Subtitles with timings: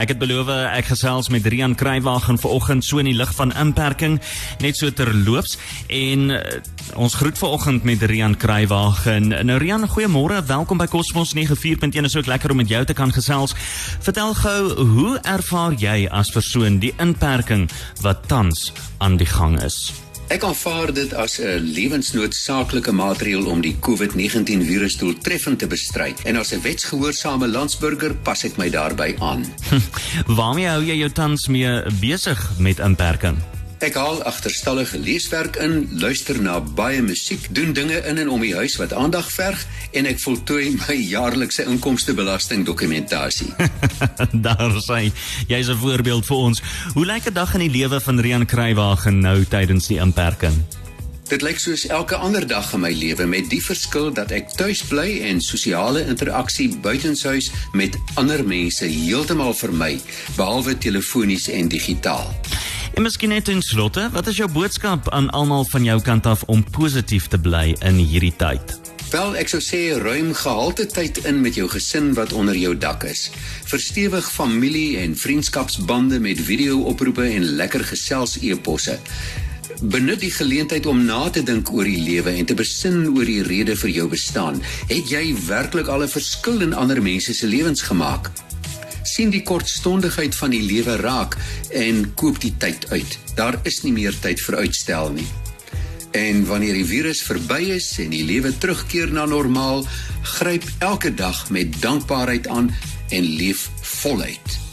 [0.00, 4.16] Ek het beloof ek gesels met Rian Kruiwagen vanoggend so in die lig van inperking
[4.64, 5.58] net so terloops
[5.92, 6.40] en uh,
[6.96, 9.28] ons groet vanoggend met Rian Kruiwagen.
[9.44, 12.08] Nou Rian, goeiemôre, welkom by Cosmos 94.1.
[12.08, 13.52] Is ook lekker om met jou te kan gesels.
[14.00, 14.60] Vertel gou,
[14.96, 17.68] hoe ervaar jy as persoon die inperking
[18.00, 18.70] wat tans
[19.04, 19.90] aan die gang is?
[20.30, 26.14] Ek aanvaar dit as 'n lewensnoodsaaklike maatreël om die COVID-19 virus doeltreffend te bestry.
[26.24, 29.44] En as 'n wetsgehoorsame landsburger pas ek my daarbey aan.
[30.38, 33.59] Waarmee hou jy jou tans mee besig met inperking?
[33.80, 38.52] Ek haal agterstallige leeswerk in, luister na baie musiek, doen dinge in en om die
[38.52, 39.62] huis wat aandag verg
[39.96, 43.48] en ek voltooi my jaarlikse inkomstebelasting dokumentasie.
[44.46, 45.08] Daar sê
[45.48, 46.60] jy's 'n voorbeeld vir ons.
[46.92, 50.60] Hoe lyk 'n dag in die lewe van Rian Kruiwagen nou tydens die inperking?
[51.30, 54.82] Dit lyk soos elke ander dag in my lewe met die verskil dat ek tuis
[54.82, 60.00] bly en sosiale interaksie buitenshuis met ander mense heeltemal vermy,
[60.36, 62.28] behalwe telefonies en digitaal.
[62.94, 66.42] En miskien net in slotte, wat is jou boodskap aan almal van jou kant af
[66.42, 68.74] om positief te bly in hierdie tyd?
[69.10, 73.02] Wel, ek sou sê ruim gehalte tyd in met jou gesin wat onder jou dak
[73.10, 73.24] is.
[73.66, 78.98] Verstewig familie en vriendskapsbande met video-oproepe en lekker gesels e-posse.
[79.80, 83.42] Benut die geleentheid om na te dink oor die lewe en te besin oor die
[83.46, 84.62] rede vir jou bestaan.
[84.90, 88.30] Het jy werklik al 'n verskil in ander mense se lewens gemaak?
[89.10, 91.36] Sien die kortstondigheid van die lewe raak
[91.74, 93.18] en koop die tyd uit.
[93.34, 95.26] Daar is nie meer tyd vir uitstel nie.
[96.16, 99.84] En wanneer die virus verby is en die lewe terugkeer na normaal,
[100.38, 102.72] gryp elke dag met dankbaarheid aan
[103.10, 103.68] en leef
[104.00, 104.69] voluit.